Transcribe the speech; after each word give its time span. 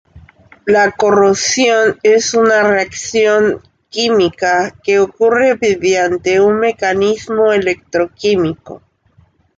La 0.65 0.93
corrosión 0.93 1.99
es 2.01 2.33
una 2.33 2.63
reacción 2.63 3.61
química 3.89 4.75
que 4.83 4.97
ocurre 4.99 5.59
mediante 5.61 6.41
un 6.41 6.57
mecanismo 6.59 7.53
electroquímico. 7.53 8.81